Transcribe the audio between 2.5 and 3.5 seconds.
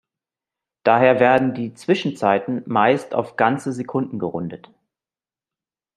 meist auf